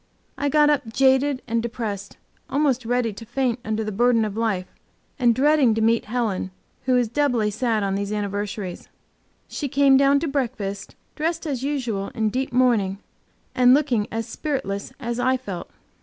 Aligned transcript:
I 0.35 0.49
got 0.49 0.71
up 0.71 0.91
jaded 0.91 1.43
and 1.47 1.61
depressed, 1.61 2.17
almost 2.49 2.85
ready 2.87 3.13
to 3.13 3.23
faint 3.23 3.59
under 3.63 3.83
the 3.83 3.91
burden 3.91 4.25
of 4.25 4.35
life, 4.35 4.65
and 5.19 5.35
dreading 5.35 5.75
to 5.75 5.81
meet 5.81 6.05
Helen, 6.05 6.49
who 6.85 6.97
is 6.97 7.07
doubly 7.07 7.51
sad 7.51 7.83
on 7.83 7.93
these 7.93 8.11
anniversaries. 8.11 8.89
She 9.47 9.67
came 9.67 9.97
down 9.97 10.19
to 10.21 10.27
breakfast 10.27 10.95
dressed 11.15 11.45
as 11.45 11.61
usual 11.61 12.07
in 12.15 12.29
deep 12.29 12.51
mourning, 12.51 12.97
and 13.53 13.75
looking 13.75 14.07
as 14.11 14.27
spiritless 14.27 14.91
as 14.99 15.19
I 15.19 15.37
felt. 15.37 15.69